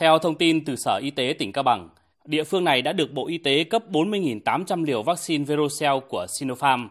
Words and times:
Theo 0.00 0.18
thông 0.18 0.34
tin 0.34 0.64
từ 0.64 0.76
Sở 0.76 1.00
Y 1.02 1.10
tế 1.10 1.34
tỉnh 1.38 1.52
Cao 1.52 1.62
Bằng, 1.62 1.88
địa 2.24 2.44
phương 2.44 2.64
này 2.64 2.82
đã 2.82 2.92
được 2.92 3.12
Bộ 3.12 3.26
Y 3.26 3.38
tế 3.38 3.64
cấp 3.64 3.82
40.800 3.90 4.84
liều 4.84 5.02
vaccine 5.02 5.44
Verocell 5.44 5.98
của 6.08 6.26
Sinopharm. 6.28 6.88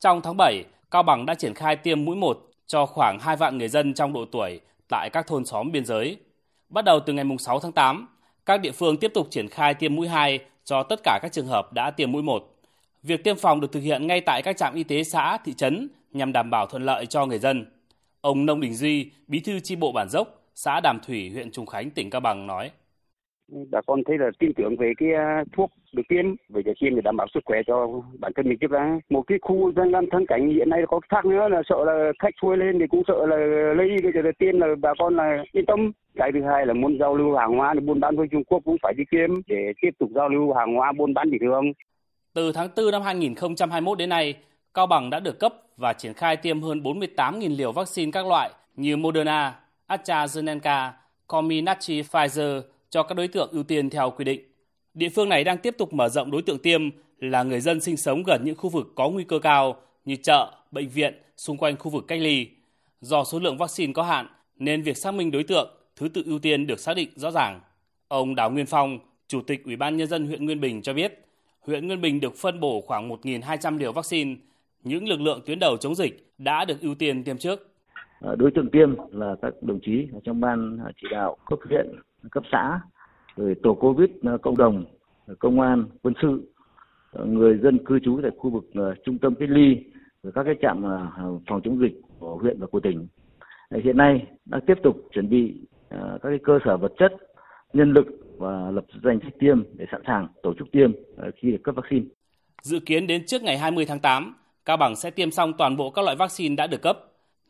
Trong 0.00 0.20
tháng 0.22 0.36
7, 0.36 0.64
Cao 0.90 1.02
Bằng 1.02 1.26
đã 1.26 1.34
triển 1.34 1.54
khai 1.54 1.76
tiêm 1.76 2.04
mũi 2.04 2.16
1 2.16 2.50
cho 2.66 2.86
khoảng 2.86 3.18
2 3.18 3.36
vạn 3.36 3.58
người 3.58 3.68
dân 3.68 3.94
trong 3.94 4.12
độ 4.12 4.24
tuổi 4.32 4.60
tại 4.88 5.10
các 5.12 5.26
thôn 5.26 5.44
xóm 5.44 5.72
biên 5.72 5.84
giới. 5.84 6.16
Bắt 6.68 6.84
đầu 6.84 7.00
từ 7.00 7.12
ngày 7.12 7.24
6 7.38 7.60
tháng 7.60 7.72
8, 7.72 8.08
các 8.46 8.60
địa 8.60 8.72
phương 8.72 8.96
tiếp 8.96 9.10
tục 9.14 9.26
triển 9.30 9.48
khai 9.48 9.74
tiêm 9.74 9.94
mũi 9.94 10.08
2 10.08 10.38
cho 10.64 10.82
tất 10.82 11.00
cả 11.04 11.18
các 11.22 11.32
trường 11.32 11.46
hợp 11.46 11.72
đã 11.72 11.90
tiêm 11.90 12.12
mũi 12.12 12.22
1. 12.22 12.54
Việc 13.02 13.24
tiêm 13.24 13.36
phòng 13.36 13.60
được 13.60 13.72
thực 13.72 13.80
hiện 13.80 14.06
ngay 14.06 14.20
tại 14.20 14.42
các 14.42 14.56
trạm 14.56 14.74
y 14.74 14.84
tế 14.84 15.04
xã, 15.04 15.38
thị 15.44 15.52
trấn 15.52 15.88
nhằm 16.12 16.32
đảm 16.32 16.50
bảo 16.50 16.66
thuận 16.66 16.84
lợi 16.84 17.06
cho 17.06 17.26
người 17.26 17.38
dân. 17.38 17.66
Ông 18.20 18.46
Nông 18.46 18.60
Đình 18.60 18.74
Duy, 18.74 19.10
bí 19.26 19.40
thư 19.40 19.60
chi 19.60 19.76
bộ 19.76 19.92
bản 19.92 20.08
dốc, 20.08 20.45
xã 20.56 20.80
Đàm 20.80 20.98
Thủy, 21.06 21.30
huyện 21.34 21.50
Trùng 21.50 21.66
Khánh, 21.66 21.90
tỉnh 21.90 22.10
Cao 22.10 22.20
Bằng 22.20 22.46
nói. 22.46 22.70
Bà 23.70 23.80
con 23.86 24.00
thấy 24.06 24.18
là 24.18 24.30
tin 24.38 24.52
tưởng 24.56 24.76
về 24.76 24.92
cái 24.98 25.14
à, 25.14 25.44
thuốc 25.56 25.70
được 25.92 26.02
tiêm, 26.08 26.24
về 26.48 26.62
cái 26.64 26.74
tiêm 26.80 26.94
để 26.94 27.00
đảm 27.04 27.16
bảo 27.16 27.26
sức 27.34 27.40
khỏe 27.44 27.58
cho 27.66 28.02
bản 28.18 28.32
thân 28.36 28.48
mình 28.48 28.58
tiếp 28.60 28.70
ra. 28.70 28.98
Một 29.10 29.22
cái 29.26 29.38
khu 29.42 29.72
dân 29.72 29.92
gian 29.92 30.04
thân 30.12 30.26
cảnh 30.26 30.50
hiện 30.50 30.70
nay 30.70 30.80
có 30.88 31.00
khác 31.08 31.24
nữa 31.24 31.48
là 31.48 31.62
sợ 31.68 31.76
là 31.84 32.12
khách 32.18 32.34
xuôi 32.42 32.56
lên 32.56 32.78
thì 32.78 32.86
cũng 32.90 33.02
sợ 33.06 33.26
là 33.26 33.36
lấy 33.76 33.88
cái 34.02 34.12
giờ 34.14 34.30
tiêm 34.38 34.60
là 34.60 34.66
bà 34.80 34.90
con 34.98 35.16
là 35.16 35.44
yên 35.52 35.66
tâm. 35.66 35.92
Cái 36.14 36.30
thứ 36.32 36.42
hai 36.42 36.66
là 36.66 36.74
muốn 36.74 36.98
giao 37.00 37.16
lưu 37.16 37.36
hàng 37.36 37.56
hóa 37.56 37.74
để 37.74 37.80
buôn 37.80 38.00
bán 38.00 38.16
với 38.16 38.26
Trung 38.32 38.44
Quốc 38.44 38.62
cũng 38.64 38.76
phải 38.82 38.94
đi 38.96 39.04
tiêm 39.10 39.30
để 39.46 39.72
tiếp 39.82 39.90
tục 39.98 40.10
giao 40.14 40.28
lưu 40.28 40.52
hàng 40.52 40.74
hóa 40.74 40.92
buôn 40.92 41.14
bán 41.14 41.30
bình 41.30 41.40
thường. 41.40 41.64
Từ 42.34 42.52
tháng 42.52 42.68
4 42.76 42.90
năm 42.90 43.02
2021 43.02 43.98
đến 43.98 44.08
nay, 44.08 44.34
Cao 44.74 44.86
Bằng 44.86 45.10
đã 45.10 45.20
được 45.20 45.38
cấp 45.38 45.54
và 45.76 45.92
triển 45.92 46.14
khai 46.14 46.36
tiêm 46.36 46.62
hơn 46.62 46.80
48.000 46.80 47.56
liều 47.56 47.72
vaccine 47.72 48.12
các 48.12 48.26
loại 48.26 48.50
như 48.76 48.96
Moderna, 48.96 49.54
AstraZeneca, 49.86 50.92
Comirnaty 51.26 52.02
Pfizer 52.02 52.62
cho 52.90 53.02
các 53.02 53.14
đối 53.14 53.28
tượng 53.28 53.50
ưu 53.50 53.62
tiên 53.62 53.90
theo 53.90 54.10
quy 54.10 54.24
định. 54.24 54.40
Địa 54.94 55.08
phương 55.08 55.28
này 55.28 55.44
đang 55.44 55.58
tiếp 55.58 55.74
tục 55.78 55.92
mở 55.92 56.08
rộng 56.08 56.30
đối 56.30 56.42
tượng 56.42 56.58
tiêm 56.58 56.90
là 57.18 57.42
người 57.42 57.60
dân 57.60 57.80
sinh 57.80 57.96
sống 57.96 58.22
gần 58.26 58.42
những 58.44 58.56
khu 58.56 58.70
vực 58.70 58.92
có 58.94 59.08
nguy 59.08 59.24
cơ 59.24 59.38
cao 59.38 59.76
như 60.04 60.16
chợ, 60.16 60.52
bệnh 60.70 60.88
viện 60.88 61.14
xung 61.36 61.56
quanh 61.56 61.76
khu 61.76 61.90
vực 61.90 62.04
cách 62.08 62.20
ly. 62.20 62.48
Do 63.00 63.24
số 63.24 63.38
lượng 63.38 63.58
vaccine 63.58 63.92
có 63.92 64.02
hạn 64.02 64.26
nên 64.58 64.82
việc 64.82 64.96
xác 64.96 65.14
minh 65.14 65.30
đối 65.30 65.42
tượng, 65.42 65.70
thứ 65.96 66.08
tự 66.08 66.22
ưu 66.26 66.38
tiên 66.38 66.66
được 66.66 66.80
xác 66.80 66.94
định 66.94 67.08
rõ 67.16 67.30
ràng. 67.30 67.60
Ông 68.08 68.34
Đào 68.34 68.50
Nguyên 68.50 68.66
Phong, 68.66 68.98
Chủ 69.28 69.40
tịch 69.42 69.64
Ủy 69.64 69.76
ban 69.76 69.96
Nhân 69.96 70.08
dân 70.08 70.26
huyện 70.26 70.44
Nguyên 70.44 70.60
Bình 70.60 70.82
cho 70.82 70.92
biết, 70.92 71.24
huyện 71.60 71.86
Nguyên 71.86 72.00
Bình 72.00 72.20
được 72.20 72.36
phân 72.36 72.60
bổ 72.60 72.80
khoảng 72.80 73.08
1.200 73.08 73.78
liều 73.78 73.92
vaccine. 73.92 74.34
Những 74.82 75.08
lực 75.08 75.20
lượng 75.20 75.40
tuyến 75.46 75.58
đầu 75.58 75.76
chống 75.76 75.94
dịch 75.94 76.32
đã 76.38 76.64
được 76.64 76.80
ưu 76.80 76.94
tiên 76.94 77.24
tiêm 77.24 77.38
trước. 77.38 77.75
Ờ, 78.20 78.36
đối 78.36 78.50
tượng 78.50 78.70
tiêm 78.70 78.94
là 79.12 79.36
các 79.42 79.54
đồng 79.62 79.80
chí 79.82 80.08
trong 80.24 80.40
ban 80.40 80.78
ờ, 80.84 80.92
chỉ 81.02 81.08
đạo 81.10 81.36
cấp 81.46 81.58
huyện, 81.68 81.86
cấp 82.30 82.42
xã, 82.52 82.80
rồi 83.36 83.54
tổ 83.62 83.74
covid 83.74 84.10
ờ, 84.22 84.38
cộng 84.38 84.56
đồng, 84.56 84.84
công 85.38 85.60
an, 85.60 85.84
quân 86.02 86.14
sự, 86.22 86.52
người 87.24 87.58
dân 87.62 87.84
cư 87.84 87.98
trú 87.98 88.20
tại 88.22 88.30
khu 88.38 88.50
vực 88.50 88.64
trung 89.04 89.18
tâm 89.18 89.34
cách 89.34 89.48
ly, 89.50 89.76
rồi 90.22 90.32
các 90.34 90.42
cái 90.44 90.54
trạm 90.62 90.82
phòng 91.48 91.60
chống 91.64 91.80
dịch 91.80 92.00
của 92.18 92.36
huyện 92.36 92.60
và 92.60 92.66
của 92.66 92.80
tỉnh. 92.80 93.06
Hiện 93.84 93.96
nay 93.96 94.26
đang 94.44 94.60
tiếp 94.66 94.74
tục 94.82 94.96
chuẩn 95.12 95.28
bị 95.28 95.54
các 95.90 96.18
cái 96.22 96.38
cơ 96.44 96.58
sở 96.64 96.76
vật 96.76 96.92
chất, 96.98 97.12
nhân 97.72 97.92
lực 97.92 98.06
và 98.38 98.70
lập 98.70 98.84
danh 99.04 99.18
sách 99.22 99.32
tiêm 99.38 99.62
để 99.74 99.86
sẵn 99.92 100.02
sàng 100.06 100.28
tổ 100.42 100.54
chức 100.58 100.70
tiêm 100.72 100.92
khi 101.36 101.50
được 101.50 101.62
cấp 101.64 101.74
vaccine. 101.74 102.06
Dự 102.62 102.80
kiến 102.80 103.06
đến 103.06 103.26
trước 103.26 103.42
ngày 103.42 103.58
20 103.58 103.84
tháng 103.88 104.00
8, 104.00 104.34
Cao 104.64 104.76
Bằng 104.76 104.96
sẽ 104.96 105.10
tiêm 105.10 105.30
xong 105.30 105.52
toàn 105.58 105.76
bộ 105.76 105.90
các 105.90 106.04
loại 106.04 106.16
vaccine 106.16 106.56
đã 106.56 106.66
được 106.66 106.82
cấp. 106.82 106.98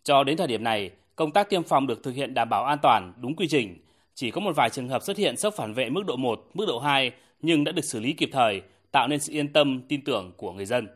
Cho 0.06 0.24
đến 0.24 0.36
thời 0.36 0.46
điểm 0.46 0.64
này, 0.64 0.90
công 1.16 1.30
tác 1.30 1.50
tiêm 1.50 1.62
phòng 1.62 1.86
được 1.86 2.02
thực 2.02 2.14
hiện 2.14 2.34
đảm 2.34 2.48
bảo 2.48 2.64
an 2.64 2.78
toàn, 2.82 3.12
đúng 3.20 3.36
quy 3.36 3.48
trình. 3.48 3.78
Chỉ 4.14 4.30
có 4.30 4.40
một 4.40 4.56
vài 4.56 4.70
trường 4.70 4.88
hợp 4.88 5.02
xuất 5.02 5.16
hiện 5.16 5.36
sốc 5.36 5.54
phản 5.54 5.74
vệ 5.74 5.90
mức 5.90 6.06
độ 6.06 6.16
1, 6.16 6.50
mức 6.54 6.64
độ 6.68 6.78
2 6.78 7.12
nhưng 7.42 7.64
đã 7.64 7.72
được 7.72 7.84
xử 7.84 8.00
lý 8.00 8.12
kịp 8.12 8.28
thời, 8.32 8.62
tạo 8.90 9.08
nên 9.08 9.20
sự 9.20 9.32
yên 9.32 9.52
tâm, 9.52 9.82
tin 9.88 10.04
tưởng 10.04 10.32
của 10.36 10.52
người 10.52 10.66
dân. 10.66 10.88